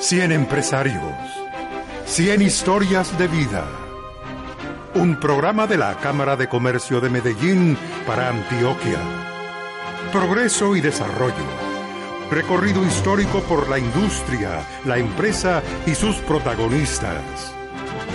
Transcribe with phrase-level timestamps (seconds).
[0.00, 1.12] 100 empresarios,
[2.06, 3.66] 100 historias de vida.
[4.94, 7.76] Un programa de la Cámara de Comercio de Medellín
[8.06, 8.98] para Antioquia.
[10.10, 11.44] Progreso y desarrollo.
[12.30, 17.52] Recorrido histórico por la industria, la empresa y sus protagonistas.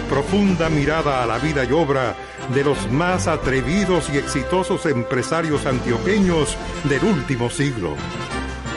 [0.09, 2.15] Profunda mirada a la vida y obra
[2.51, 6.57] de los más atrevidos y exitosos empresarios antioqueños
[6.89, 7.95] del último siglo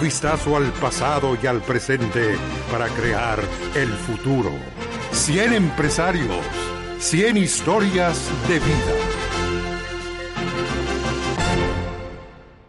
[0.00, 2.36] vistazo al pasado y al presente
[2.70, 3.40] para crear
[3.74, 4.50] el futuro.
[5.10, 6.36] 100 empresarios,
[6.98, 8.94] 100 historias de vida.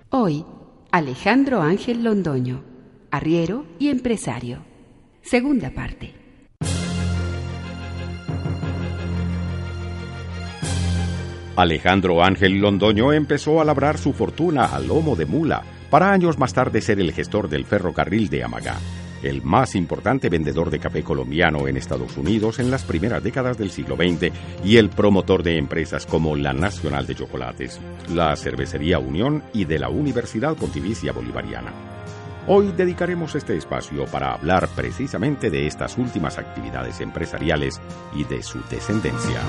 [0.09, 0.45] Hoy,
[0.91, 2.63] Alejandro Ángel Londoño,
[3.11, 4.63] arriero y empresario.
[5.21, 6.16] Segunda parte.
[11.55, 16.53] Alejandro Ángel Londoño empezó a labrar su fortuna a lomo de mula para años más
[16.53, 18.77] tarde ser el gestor del ferrocarril de Amagá,
[19.23, 23.72] el más importante vendedor de café colombiano en Estados Unidos en las primeras décadas del
[23.72, 24.31] siglo XX
[24.64, 29.80] y el promotor de empresas como la Nacional de Chocolates, la Cervecería Unión y de
[29.80, 31.73] la Universidad Pontificia Bolivariana.
[32.47, 37.80] Hoy dedicaremos este espacio para hablar precisamente de estas últimas actividades empresariales
[38.16, 39.42] y de su descendencia.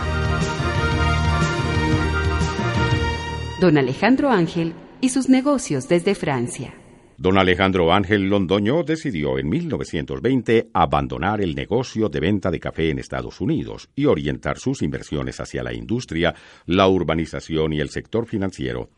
[3.61, 6.75] Don Alejandro Ángel y sus negocios desde Francia.
[7.17, 12.99] Don Alejandro Ángel Londoño decidió en 1920 abandonar el negocio de venta de café en
[12.99, 16.35] Estados Unidos y orientar sus inversiones hacia la industria,
[16.65, 18.89] la urbanización y el sector financiero.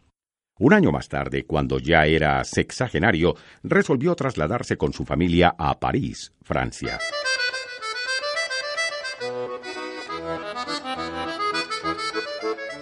[0.58, 6.33] Un año más tarde, cuando ya era sexagenario, resolvió trasladarse con su familia a París,
[6.42, 7.00] Francia.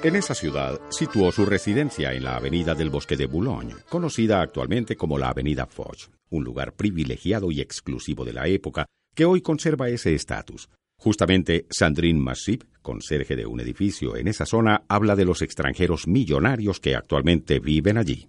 [0.03, 4.97] En esa ciudad situó su residencia en la avenida del Bosque de Boulogne, conocida actualmente
[4.97, 9.91] como la Avenida Foch, un lugar privilegiado y exclusivo de la época que hoy conserva
[9.91, 10.71] ese estatus.
[10.97, 16.81] Justamente Sandrine Massip, conserje de un edificio en esa zona, habla de los extranjeros millonarios
[16.81, 18.29] que actualmente viven allí.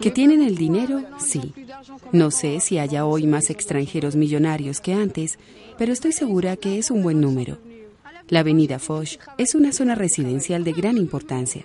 [0.00, 1.02] ¿Que tienen el dinero?
[1.18, 1.52] Sí.
[2.12, 5.40] No sé si haya hoy más extranjeros millonarios que antes,
[5.76, 7.58] pero estoy segura que es un buen número.
[8.28, 11.64] La avenida Foch es una zona residencial de gran importancia.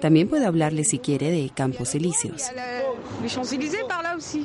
[0.00, 2.44] También puedo hablarle si quiere de Campos Elíseos.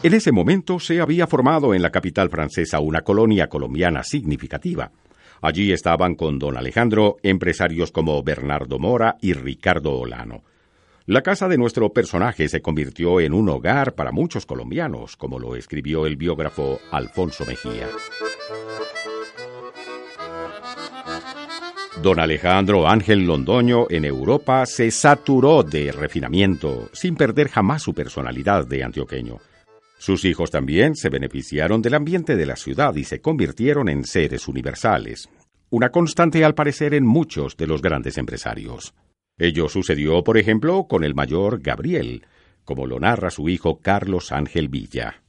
[0.04, 4.92] En ese momento se había formado en la capital francesa una colonia colombiana significativa.
[5.42, 10.44] Allí estaban con don Alejandro empresarios como Bernardo Mora y Ricardo Olano.
[11.06, 15.56] La casa de nuestro personaje se convirtió en un hogar para muchos colombianos, como lo
[15.56, 17.88] escribió el biógrafo Alfonso Mejía.
[22.02, 28.68] Don Alejandro Ángel Londoño en Europa se saturó de refinamiento, sin perder jamás su personalidad
[28.68, 29.38] de antioqueño.
[29.98, 34.48] Sus hijos también se beneficiaron del ambiente de la ciudad y se convirtieron en seres
[34.48, 35.30] universales,
[35.70, 38.94] una constante al parecer en muchos de los grandes empresarios.
[39.38, 42.26] Ello sucedió, por ejemplo, con el mayor Gabriel,
[42.66, 45.24] como lo narra su hijo Carlos Ángel Villa.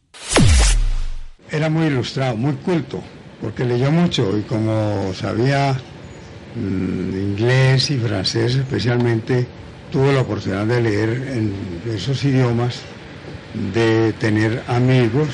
[1.50, 3.00] Era muy ilustrado, muy culto,
[3.40, 5.76] porque leyó mucho y como sabía
[6.56, 9.46] inglés y francés especialmente,
[9.90, 11.52] tuvo la oportunidad de leer en
[11.88, 12.80] esos idiomas,
[13.74, 15.28] de tener amigos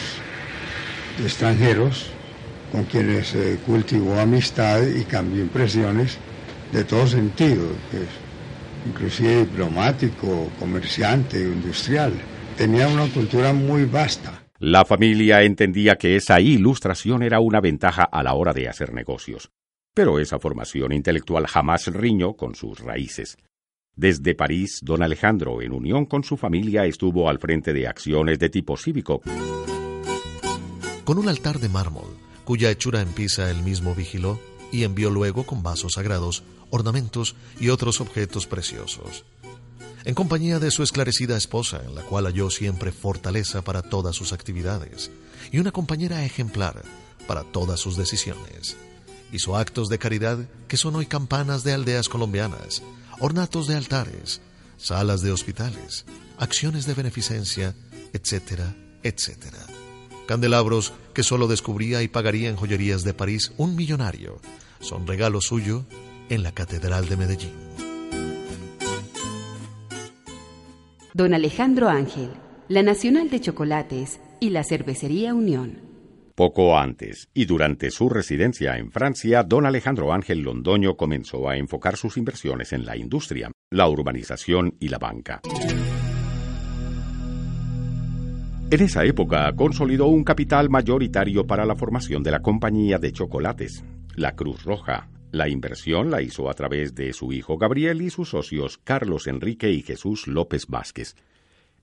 [1.22, 2.10] extranjeros
[2.70, 3.34] con quienes
[3.66, 6.18] cultivó amistad y cambió impresiones
[6.72, 7.66] de todo sentido,
[8.86, 12.12] inclusive diplomático, comerciante, industrial.
[12.56, 14.42] Tenía una cultura muy vasta.
[14.58, 19.50] La familia entendía que esa ilustración era una ventaja a la hora de hacer negocios.
[19.94, 23.36] Pero esa formación intelectual jamás riñó con sus raíces.
[23.94, 28.48] Desde París, don Alejandro, en unión con su familia, estuvo al frente de acciones de
[28.48, 29.20] tipo cívico.
[31.04, 34.40] Con un altar de mármol, cuya hechura en Pisa él mismo vigiló,
[34.72, 39.26] y envió luego con vasos sagrados, ornamentos y otros objetos preciosos.
[40.06, 44.32] En compañía de su esclarecida esposa, en la cual halló siempre fortaleza para todas sus
[44.32, 45.10] actividades,
[45.50, 46.82] y una compañera ejemplar
[47.26, 48.78] para todas sus decisiones
[49.32, 50.38] hizo actos de caridad
[50.68, 52.82] que son hoy campanas de aldeas colombianas,
[53.18, 54.40] ornatos de altares,
[54.76, 56.04] salas de hospitales,
[56.38, 57.74] acciones de beneficencia,
[58.12, 59.58] etcétera, etcétera.
[60.26, 64.40] Candelabros que solo descubría y pagaría en joyerías de París un millonario
[64.80, 65.84] son regalo suyo
[66.28, 67.52] en la Catedral de Medellín.
[71.14, 72.30] Don Alejandro Ángel,
[72.68, 75.91] la Nacional de Chocolates y la Cervecería Unión.
[76.34, 81.96] Poco antes y durante su residencia en Francia, don Alejandro Ángel Londoño comenzó a enfocar
[81.96, 85.42] sus inversiones en la industria, la urbanización y la banca.
[88.70, 93.84] En esa época consolidó un capital mayoritario para la formación de la compañía de chocolates,
[94.16, 95.10] la Cruz Roja.
[95.30, 99.70] La inversión la hizo a través de su hijo Gabriel y sus socios Carlos Enrique
[99.70, 101.14] y Jesús López Vázquez.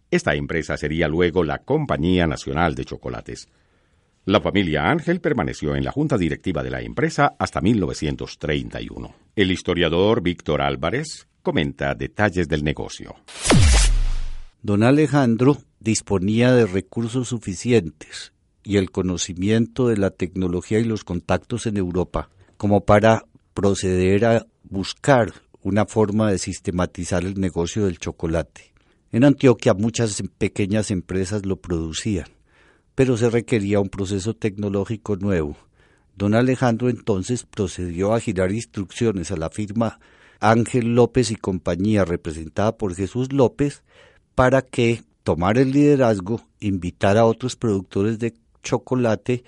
[0.09, 3.47] Esta empresa sería luego la Compañía Nacional de Chocolates.
[4.29, 9.15] La familia Ángel permaneció en la junta directiva de la empresa hasta 1931.
[9.35, 13.15] El historiador Víctor Álvarez comenta detalles del negocio.
[14.61, 18.31] Don Alejandro disponía de recursos suficientes
[18.63, 24.45] y el conocimiento de la tecnología y los contactos en Europa como para proceder a
[24.61, 25.33] buscar
[25.63, 28.73] una forma de sistematizar el negocio del chocolate.
[29.11, 32.27] En Antioquia muchas pequeñas empresas lo producían,
[32.99, 35.55] pero se requería un proceso tecnológico nuevo.
[36.17, 40.01] Don Alejandro entonces procedió a girar instrucciones a la firma
[40.41, 43.83] Ángel López y compañía representada por Jesús López
[44.35, 49.45] para que tomara el liderazgo, invitara a otros productores de chocolate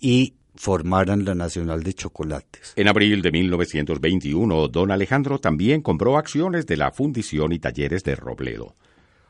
[0.00, 2.72] y formaran la Nacional de Chocolates.
[2.74, 8.16] En abril de 1921, don Alejandro también compró acciones de la Fundición y Talleres de
[8.16, 8.76] Robledo.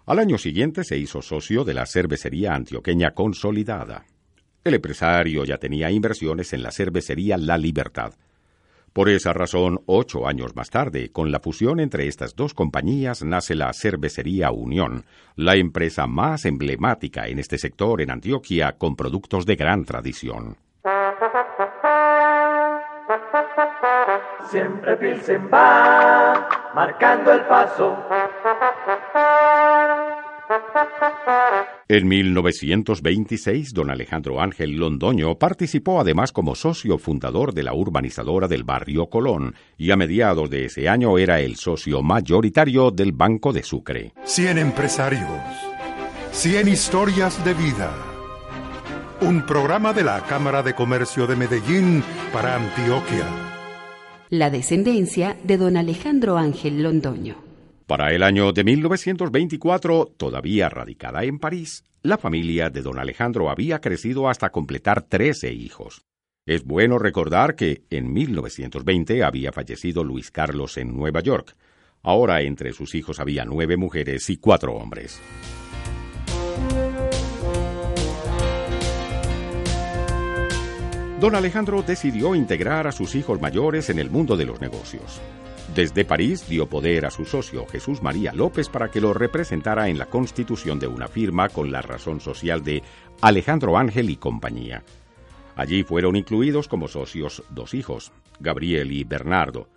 [0.06, 4.04] Al año siguiente se hizo socio de la cervecería antioqueña consolidada.
[4.62, 8.12] El empresario ya tenía inversiones en la cervecería La Libertad.
[8.92, 13.54] Por esa razón, ocho años más tarde, con la fusión entre estas dos compañías, nace
[13.54, 15.04] la Cervecería Unión,
[15.34, 20.58] la empresa más emblemática en este sector en Antioquia con productos de gran tradición.
[24.48, 27.96] Siempre Pilsen va marcando el paso.
[31.86, 38.64] En 1926, don Alejandro Ángel Londoño participó además como socio fundador de la urbanizadora del
[38.64, 43.62] barrio Colón y a mediados de ese año era el socio mayoritario del Banco de
[43.62, 44.14] Sucre.
[44.24, 45.28] 100 empresarios,
[46.32, 47.92] 100 historias de vida.
[49.20, 52.02] Un programa de la Cámara de Comercio de Medellín
[52.32, 53.26] para Antioquia.
[54.30, 57.43] La descendencia de don Alejandro Ángel Londoño.
[57.86, 63.82] Para el año de 1924, todavía radicada en París, la familia de don Alejandro había
[63.82, 66.06] crecido hasta completar 13 hijos.
[66.46, 71.56] Es bueno recordar que en 1920 había fallecido Luis Carlos en Nueva York.
[72.02, 75.20] Ahora entre sus hijos había nueve mujeres y cuatro hombres.
[81.20, 85.20] Don Alejandro decidió integrar a sus hijos mayores en el mundo de los negocios.
[85.72, 89.98] Desde París dio poder a su socio Jesús María López para que lo representara en
[89.98, 92.82] la constitución de una firma con la razón social de
[93.20, 94.84] Alejandro Ángel y compañía.
[95.56, 99.68] Allí fueron incluidos como socios dos hijos, Gabriel y Bernardo.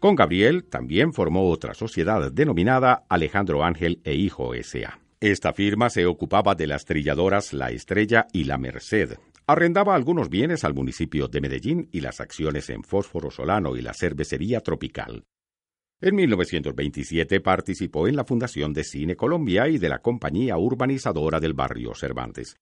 [0.00, 4.98] Con Gabriel también formó otra sociedad denominada Alejandro Ángel e Hijo S.A.
[5.20, 9.14] Esta firma se ocupaba de las trilladoras La Estrella y La Merced.
[9.46, 13.94] Arrendaba algunos bienes al municipio de Medellín y las acciones en Fósforo Solano y la
[13.94, 15.24] cervecería Tropical.
[15.98, 21.54] En 1927 participó en la fundación de Cine Colombia y de la compañía urbanizadora del
[21.54, 22.58] barrio Cervantes.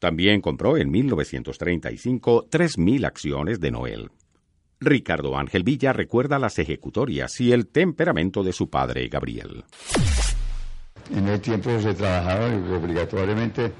[0.00, 4.10] También compró en 1935 3.000 acciones de Noel.
[4.80, 9.64] Ricardo Ángel Villa recuerda las ejecutorias y el temperamento de su padre Gabriel.
[11.14, 13.70] En el tiempo se trabajaba obligatoriamente,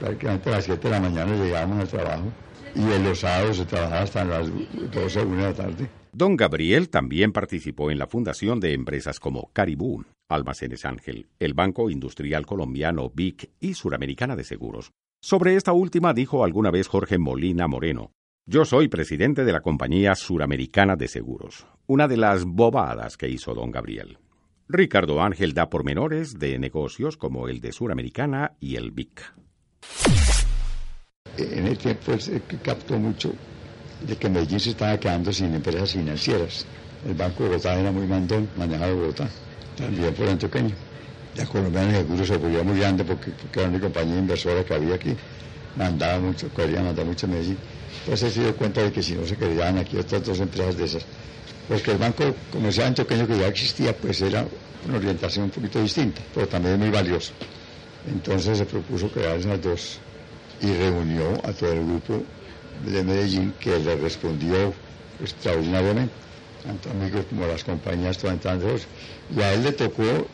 [0.00, 2.32] prácticamente a las 7 de la mañana llegábamos al trabajo
[2.74, 4.50] y en los sábados se trabajaba hasta las
[4.92, 5.99] 12 o 1 de la tarde.
[6.12, 11.88] Don Gabriel también participó en la fundación de empresas como Caribú, Almacenes Ángel, el Banco
[11.88, 14.90] Industrial Colombiano BIC y Suramericana de Seguros.
[15.22, 18.10] Sobre esta última dijo alguna vez Jorge Molina Moreno,
[18.44, 23.54] yo soy presidente de la compañía Suramericana de Seguros, una de las bobadas que hizo
[23.54, 24.18] don Gabriel.
[24.68, 29.34] Ricardo Ángel da pormenores de negocios como el de Suramericana y el BIC.
[31.36, 33.32] En el tiempo se captó mucho
[34.06, 36.64] de que Medellín se estaba quedando sin empresas financieras.
[37.06, 39.28] El Banco de Bogotá era muy mandón, manejado Bogotá,
[39.76, 40.74] también por antioqueño.
[41.36, 44.74] La colombiana de seguros se volvía muy grande porque, porque era una compañía inversora que
[44.74, 45.14] había aquí.
[45.76, 47.56] Mandaba mucho, quería mandar mucho a Medellín.
[48.04, 50.84] Entonces se dio cuenta de que si no se quedaban aquí otras dos empresas de
[50.84, 51.04] esas,
[51.68, 54.44] porque el Banco Comercial Antioqueño que ya existía, pues era
[54.88, 57.32] una orientación un poquito distinta, pero también muy valioso.
[58.10, 59.98] Entonces se propuso crear esas dos
[60.60, 62.24] y reunió a todo el grupo
[62.84, 64.72] de Medellín que le respondió
[65.20, 66.12] extraordinariamente,
[66.64, 70.26] tanto amigos como las compañías y a él le tocó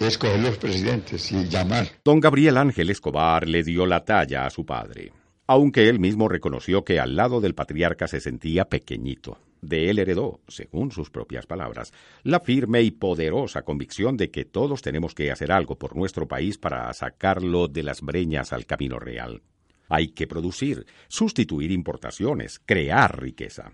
[0.00, 1.88] escoger los presidentes y llamar.
[2.04, 5.12] Don Gabriel Ángel Escobar le dio la talla a su padre,
[5.46, 9.38] aunque él mismo reconoció que al lado del patriarca se sentía pequeñito.
[9.60, 11.92] De él heredó, según sus propias palabras,
[12.24, 16.58] la firme y poderosa convicción de que todos tenemos que hacer algo por nuestro país
[16.58, 19.42] para sacarlo de las breñas al camino real.
[19.88, 23.72] Hay que producir, sustituir importaciones, crear riqueza.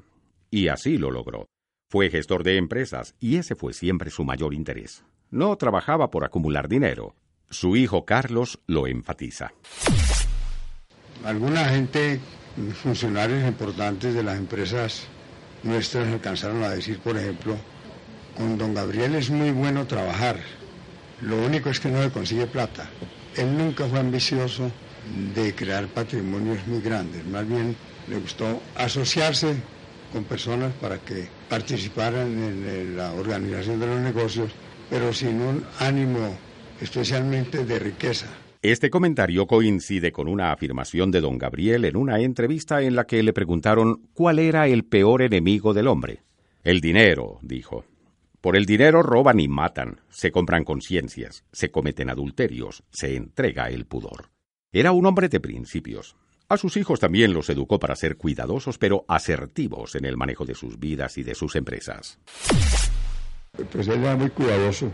[0.51, 1.47] Y así lo logró.
[1.91, 5.05] Fue gestor de empresas y ese fue siempre su mayor interés.
[5.31, 7.15] No trabajaba por acumular dinero.
[7.51, 9.53] Su hijo Carlos lo enfatiza.
[11.25, 12.21] Alguna gente,
[12.83, 15.09] funcionarios importantes de las empresas
[15.63, 17.57] nuestras alcanzaron a decir, por ejemplo,
[18.37, 20.39] con don Gabriel es muy bueno trabajar,
[21.21, 22.89] lo único es que no le consigue plata.
[23.37, 24.71] Él nunca fue ambicioso
[25.35, 27.75] de crear patrimonios muy grandes, más bien
[28.09, 29.57] le gustó asociarse
[30.13, 34.51] con personas para que participaran en la organización de los negocios,
[34.89, 36.37] pero sin un ánimo
[36.81, 38.27] especialmente de riqueza.
[38.63, 43.23] Este comentario coincide con una afirmación de don Gabriel en una entrevista en la que
[43.23, 46.23] le preguntaron cuál era el peor enemigo del hombre.
[46.65, 47.85] El dinero, dijo.
[48.41, 53.87] Por el dinero roban y matan, se compran conciencias, se cometen adulterios, se entrega el
[53.87, 54.31] pudor.
[54.73, 56.17] Era un hombre de principios.
[56.49, 60.55] A sus hijos también los educó para ser cuidadosos pero asertivos en el manejo de
[60.55, 62.19] sus vidas y de sus empresas.
[63.73, 64.91] Pues él era muy cuidadoso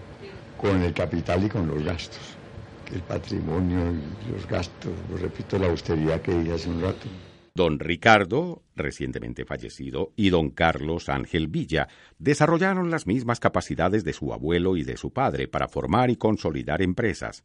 [0.57, 2.37] con el capital y con los gastos
[2.93, 7.09] el patrimonio y los gastos, lo repito, la austeridad que dije hace un rato.
[7.54, 11.88] Don Ricardo, recientemente fallecido, y don Carlos Ángel Villa
[12.19, 16.83] desarrollaron las mismas capacidades de su abuelo y de su padre para formar y consolidar
[16.83, 17.45] empresas.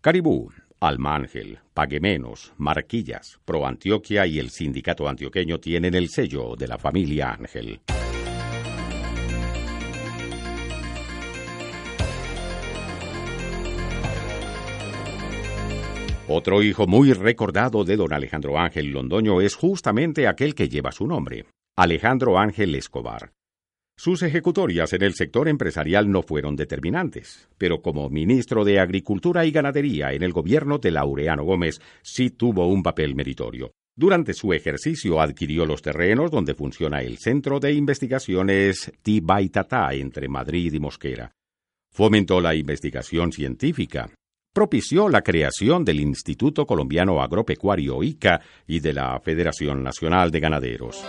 [0.00, 0.50] Caribú,
[0.86, 6.68] Alma Ángel, Pague Menos, Marquillas, Pro Antioquia y el Sindicato Antioqueño tienen el sello de
[6.68, 7.80] la familia Ángel.
[16.28, 21.06] Otro hijo muy recordado de don Alejandro Ángel Londoño es justamente aquel que lleva su
[21.06, 23.32] nombre, Alejandro Ángel Escobar.
[23.96, 29.52] Sus ejecutorias en el sector empresarial no fueron determinantes, pero como ministro de Agricultura y
[29.52, 33.72] Ganadería en el gobierno de Laureano Gómez sí tuvo un papel meritorio.
[33.96, 40.72] Durante su ejercicio adquirió los terrenos donde funciona el Centro de Investigaciones Tibaitatá entre Madrid
[40.72, 41.30] y Mosquera.
[41.92, 44.10] Fomentó la investigación científica,
[44.52, 51.04] propició la creación del Instituto Colombiano Agropecuario ICA y de la Federación Nacional de Ganaderos.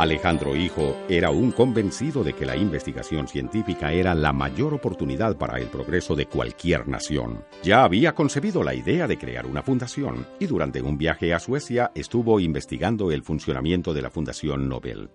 [0.00, 5.58] Alejandro Hijo era un convencido de que la investigación científica era la mayor oportunidad para
[5.58, 7.44] el progreso de cualquier nación.
[7.62, 11.92] Ya había concebido la idea de crear una fundación y durante un viaje a Suecia
[11.94, 15.10] estuvo investigando el funcionamiento de la Fundación Nobel.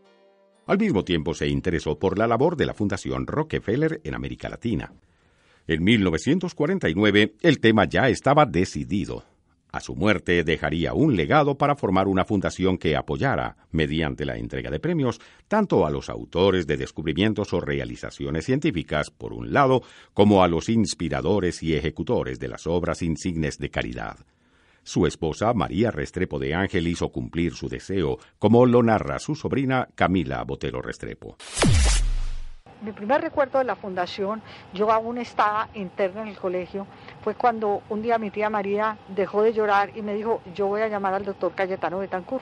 [0.68, 4.94] Al mismo tiempo se interesó por la labor de la Fundación Rockefeller en América Latina.
[5.66, 9.24] En 1949 el tema ya estaba decidido.
[9.76, 14.72] A su muerte dejaría un legado para formar una fundación que apoyara, mediante la entrega
[14.72, 19.82] de premios, tanto a los autores de descubrimientos o realizaciones científicas, por un lado,
[20.14, 24.16] como a los inspiradores y ejecutores de las obras insignes de caridad.
[24.82, 29.90] Su esposa, María Restrepo de Ángel, hizo cumplir su deseo, como lo narra su sobrina
[29.94, 31.36] Camila Botero Restrepo.
[32.82, 34.42] Mi primer recuerdo de la fundación,
[34.74, 36.86] yo aún estaba interna en el colegio,
[37.26, 40.82] fue cuando un día mi tía María dejó de llorar y me dijo, yo voy
[40.82, 42.40] a llamar al doctor Cayetano Betancur.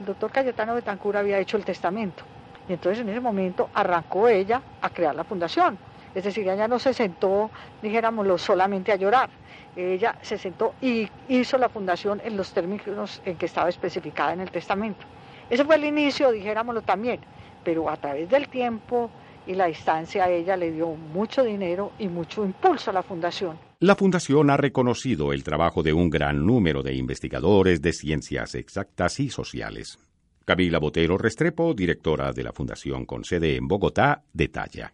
[0.00, 2.24] El doctor Cayetano Betancur había hecho el testamento
[2.68, 5.78] y entonces en ese momento arrancó ella a crear la fundación.
[6.16, 7.48] Es decir, ella no se sentó,
[7.80, 9.30] dijéramoslo, solamente a llorar
[9.76, 14.40] ella se sentó y hizo la fundación en los términos en que estaba especificada en
[14.40, 15.06] el testamento.
[15.48, 17.20] Ese fue el inicio, dijéramoslo también,
[17.62, 19.10] pero a través del tiempo
[19.48, 23.58] y la distancia ella le dio mucho dinero y mucho impulso a la fundación.
[23.80, 29.18] La fundación ha reconocido el trabajo de un gran número de investigadores de ciencias exactas
[29.20, 29.98] y sociales.
[30.44, 34.92] Camila Botero Restrepo, directora de la fundación con sede en Bogotá, detalla.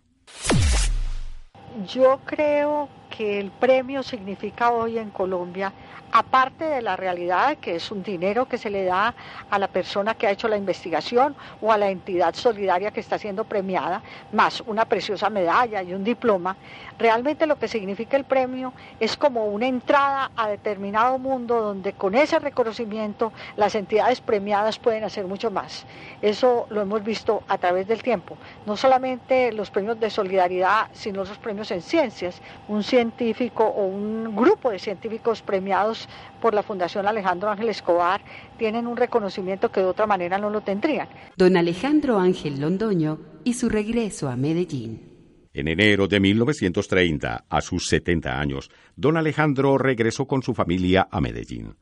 [1.93, 5.73] Yo creo que el premio significa hoy en Colombia,
[6.15, 9.15] aparte de la realidad que es un dinero que se le da
[9.51, 13.19] a la persona que ha hecho la investigación o a la entidad solidaria que está
[13.19, 14.01] siendo premiada,
[14.33, 16.57] más una preciosa medalla y un diploma,
[16.99, 22.15] realmente lo que significa el premio es como una entrada a determinado mundo donde con
[22.15, 25.85] ese reconocimiento las entidades premiadas pueden hacer mucho más.
[26.23, 31.25] Eso lo hemos visto a través del tiempo, no solamente los premios de solidaridad, sino
[31.25, 32.41] los premios en ciencias.
[32.69, 36.09] Un científico o un grupo de científicos premiados
[36.41, 38.23] por la Fundación Alejandro Ángel Escobar
[38.59, 41.09] tienen un reconocimiento que de otra manera no lo tendrían.
[41.37, 45.13] Don Alejandro Ángel Londoño y su regreso a Medellín.
[45.53, 51.21] En enero de 1930, a sus 70 años, don Alejandro regresó con su familia a
[51.21, 51.77] Medellín.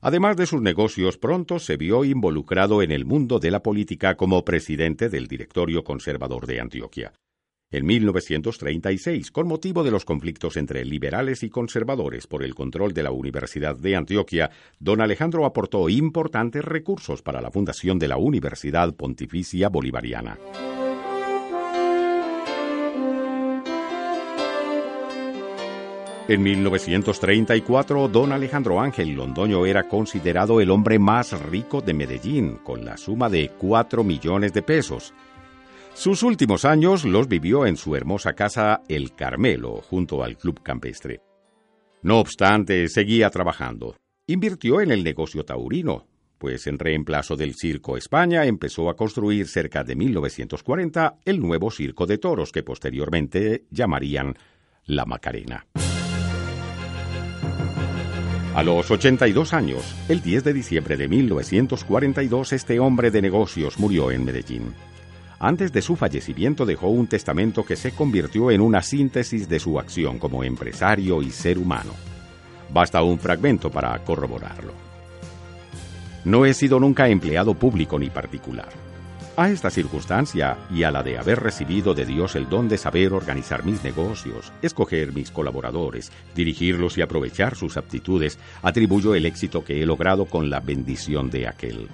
[0.00, 4.44] Además de sus negocios, pronto se vio involucrado en el mundo de la política como
[4.44, 7.12] presidente del directorio conservador de Antioquia.
[7.72, 13.04] En 1936, con motivo de los conflictos entre liberales y conservadores por el control de
[13.04, 14.50] la Universidad de Antioquia,
[14.80, 20.36] don Alejandro aportó importantes recursos para la fundación de la Universidad Pontificia Bolivariana.
[26.26, 32.84] En 1934, don Alejandro Ángel Londoño era considerado el hombre más rico de Medellín, con
[32.84, 35.14] la suma de 4 millones de pesos.
[36.00, 41.20] Sus últimos años los vivió en su hermosa casa El Carmelo, junto al Club Campestre.
[42.00, 43.96] No obstante, seguía trabajando.
[44.26, 46.06] Invirtió en el negocio taurino,
[46.38, 52.06] pues en reemplazo del Circo España empezó a construir cerca de 1940 el nuevo Circo
[52.06, 54.38] de Toros que posteriormente llamarían
[54.86, 55.66] La Macarena.
[58.54, 64.10] A los 82 años, el 10 de diciembre de 1942, este hombre de negocios murió
[64.10, 64.74] en Medellín.
[65.42, 69.78] Antes de su fallecimiento dejó un testamento que se convirtió en una síntesis de su
[69.78, 71.94] acción como empresario y ser humano.
[72.70, 74.74] Basta un fragmento para corroborarlo.
[76.26, 78.68] No he sido nunca empleado público ni particular.
[79.38, 83.14] A esta circunstancia y a la de haber recibido de Dios el don de saber
[83.14, 89.82] organizar mis negocios, escoger mis colaboradores, dirigirlos y aprovechar sus aptitudes, atribuyo el éxito que
[89.82, 91.88] he logrado con la bendición de aquel.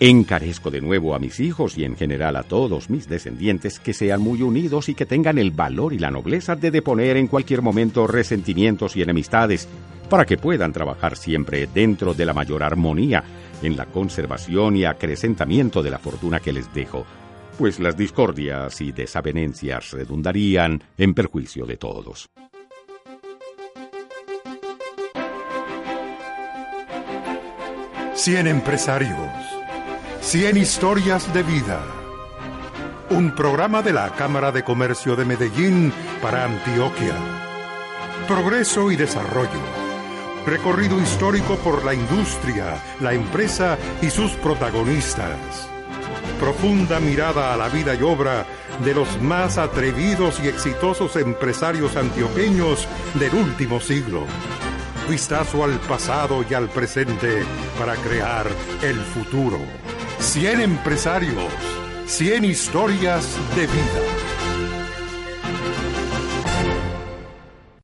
[0.00, 4.20] Encarezco de nuevo a mis hijos y en general a todos mis descendientes que sean
[4.20, 8.06] muy unidos y que tengan el valor y la nobleza de deponer en cualquier momento
[8.06, 9.68] resentimientos y enemistades,
[10.08, 13.24] para que puedan trabajar siempre dentro de la mayor armonía
[13.60, 17.04] en la conservación y acrecentamiento de la fortuna que les dejo,
[17.58, 22.30] pues las discordias y desavenencias redundarían en perjuicio de todos.
[28.14, 29.57] Cien empresarios,
[30.28, 31.80] cien historias de vida.
[33.08, 37.14] Un programa de la Cámara de Comercio de Medellín para Antioquia.
[38.26, 39.88] Progreso y desarrollo
[40.44, 45.66] Recorrido histórico por la industria, la empresa y sus protagonistas.
[46.38, 48.44] Profunda mirada a la vida y obra
[48.84, 54.26] de los más atrevidos y exitosos empresarios antioqueños del último siglo.
[55.08, 57.42] Vistazo al pasado y al presente
[57.78, 58.46] para crear
[58.82, 59.87] el futuro.
[60.20, 61.52] 100 empresarios,
[62.06, 64.27] 100 historias de vida.